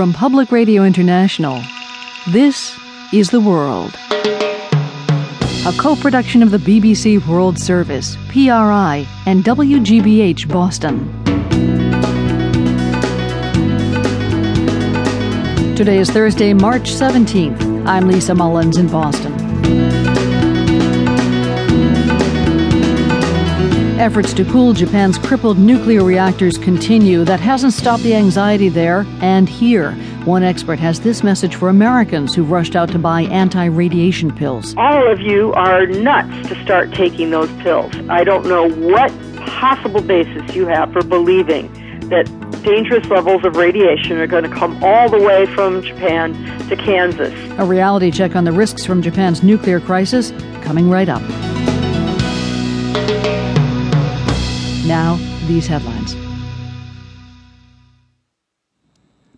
[0.00, 1.60] From Public Radio International,
[2.30, 2.74] this
[3.12, 3.94] is The World.
[5.66, 11.04] A co production of the BBC World Service, PRI, and WGBH Boston.
[15.74, 17.86] Today is Thursday, March 17th.
[17.86, 20.09] I'm Lisa Mullins in Boston.
[24.00, 27.22] Efforts to cool Japan's crippled nuclear reactors continue.
[27.22, 29.92] That hasn't stopped the anxiety there and here.
[30.24, 34.74] One expert has this message for Americans who rushed out to buy anti radiation pills.
[34.78, 37.92] All of you are nuts to start taking those pills.
[38.08, 41.70] I don't know what possible basis you have for believing
[42.08, 42.24] that
[42.62, 46.32] dangerous levels of radiation are going to come all the way from Japan
[46.70, 47.34] to Kansas.
[47.58, 50.30] A reality check on the risks from Japan's nuclear crisis
[50.62, 51.49] coming right up.
[54.90, 55.14] Now,
[55.46, 56.29] these headlines.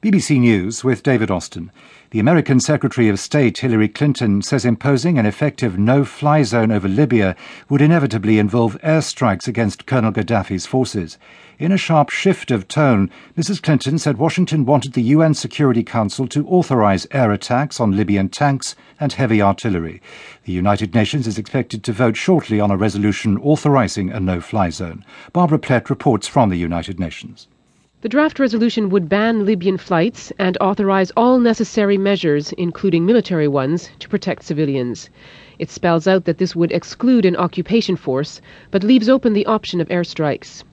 [0.02, 1.70] BBC News with David Austin.
[2.10, 6.88] The American Secretary of State Hillary Clinton says imposing an effective no fly zone over
[6.88, 7.36] Libya
[7.68, 11.18] would inevitably involve airstrikes against Colonel Gaddafi's forces.
[11.60, 13.62] In a sharp shift of tone, Mrs.
[13.62, 18.74] Clinton said Washington wanted the UN Security Council to authorize air attacks on Libyan tanks
[18.98, 20.02] and heavy artillery.
[20.46, 24.70] The United Nations is expected to vote shortly on a resolution authorizing a no fly
[24.70, 25.04] zone.
[25.32, 27.46] Barbara Plett reports from the United Nations.
[28.02, 33.90] The draft resolution would ban Libyan flights and authorize all necessary measures, including military ones,
[34.00, 35.08] to protect civilians.
[35.60, 38.40] It spells out that this would exclude an occupation force,
[38.72, 40.64] but leaves open the option of airstrikes.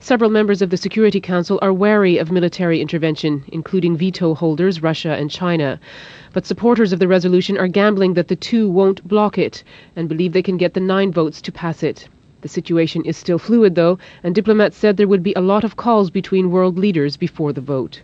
[0.00, 5.12] Several members of the Security Council are wary of military intervention, including veto holders Russia
[5.12, 5.78] and China.
[6.32, 9.62] But supporters of the resolution are gambling that the two won't block it
[9.94, 12.08] and believe they can get the nine votes to pass it.
[12.42, 15.76] The situation is still fluid, though, and diplomats said there would be a lot of
[15.76, 18.02] calls between world leaders before the vote.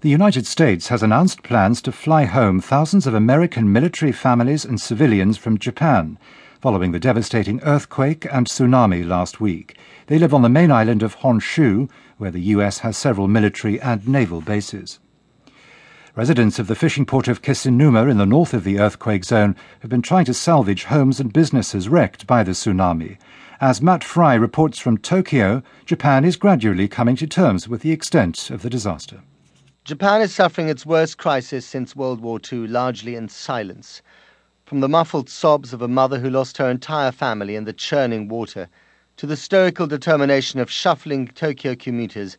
[0.00, 4.80] The United States has announced plans to fly home thousands of American military families and
[4.80, 6.18] civilians from Japan
[6.60, 9.78] following the devastating earthquake and tsunami last week.
[10.08, 14.06] They live on the main island of Honshu, where the US has several military and
[14.06, 14.98] naval bases.
[16.16, 19.88] Residents of the fishing port of Kesennuma in the north of the earthquake zone have
[19.88, 23.16] been trying to salvage homes and businesses wrecked by the tsunami.
[23.60, 28.50] As Matt Frei reports from Tokyo, Japan is gradually coming to terms with the extent
[28.50, 29.20] of the disaster.
[29.84, 34.02] Japan is suffering its worst crisis since World War II, largely in silence.
[34.64, 38.26] From the muffled sobs of a mother who lost her entire family in the churning
[38.26, 38.68] water,
[39.16, 42.36] to the stoical determination of shuffling Tokyo commuters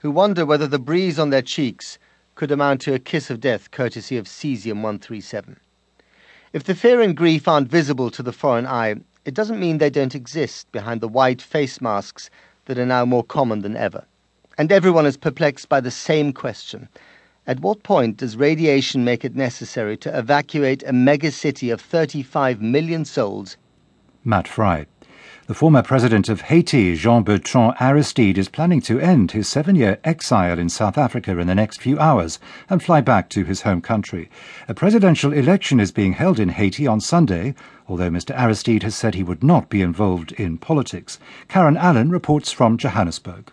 [0.00, 1.98] who wonder whether the breeze on their cheeks
[2.34, 5.58] could amount to a kiss of death courtesy of cesium 137.
[6.52, 9.90] If the fear and grief aren't visible to the foreign eye, it doesn't mean they
[9.90, 12.30] don't exist behind the white face masks
[12.66, 14.04] that are now more common than ever.
[14.58, 16.88] And everyone is perplexed by the same question
[17.46, 23.04] at what point does radiation make it necessary to evacuate a megacity of 35 million
[23.04, 23.56] souls?
[24.24, 24.86] Matt Frei.
[25.46, 29.98] The former president of Haiti, Jean Bertrand Aristide, is planning to end his seven year
[30.02, 32.38] exile in South Africa in the next few hours
[32.70, 34.30] and fly back to his home country.
[34.68, 37.54] A presidential election is being held in Haiti on Sunday,
[37.86, 38.34] although Mr.
[38.34, 41.18] Aristide has said he would not be involved in politics.
[41.46, 43.52] Karen Allen reports from Johannesburg.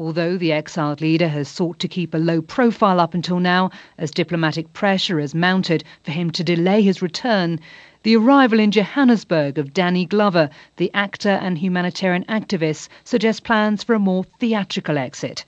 [0.00, 4.12] Although the exiled leader has sought to keep a low profile up until now, as
[4.12, 7.58] diplomatic pressure has mounted for him to delay his return,
[8.04, 13.96] the arrival in Johannesburg of Danny Glover, the actor and humanitarian activist, suggests plans for
[13.96, 15.44] a more theatrical exit.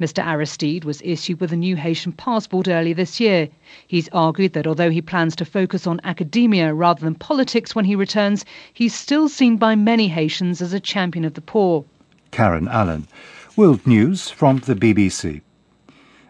[0.00, 0.26] Mr.
[0.26, 3.50] Aristide was issued with a new Haitian passport early this year.
[3.86, 7.94] He's argued that although he plans to focus on academia rather than politics when he
[7.94, 11.84] returns, he's still seen by many Haitians as a champion of the poor.
[12.30, 13.06] Karen Allen.
[13.54, 15.42] World News from the BBC.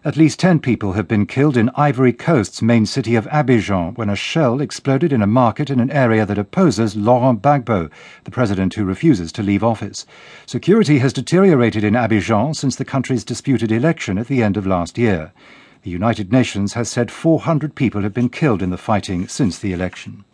[0.03, 4.09] At least 10 people have been killed in Ivory Coast's main city of Abidjan when
[4.09, 7.89] a shell exploded in a market in an area that opposes Laurent Gbagbo,
[8.25, 10.05] the president who refuses to leave office.
[10.45, 14.97] Security has deteriorated in Abidjan since the country's disputed election at the end of last
[14.97, 15.31] year.
[15.83, 19.71] The United Nations has said 400 people have been killed in the fighting since the
[19.71, 20.25] election.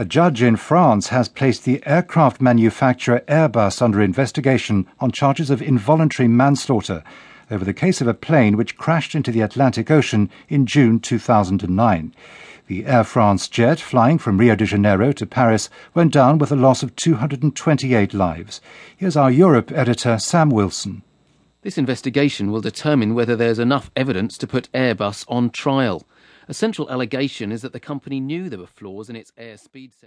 [0.00, 5.60] A judge in France has placed the aircraft manufacturer Airbus under investigation on charges of
[5.60, 7.04] involuntary manslaughter
[7.50, 12.14] over the case of a plane which crashed into the Atlantic Ocean in June 2009.
[12.66, 16.56] The Air France jet flying from Rio de Janeiro to Paris went down with a
[16.56, 18.62] loss of 228 lives.
[18.96, 21.02] Here's our Europe editor, Sam Wilson.
[21.60, 26.06] This investigation will determine whether there's enough evidence to put Airbus on trial.
[26.50, 29.98] A central allegation is that the company knew there were flaws in its airspeed sensor.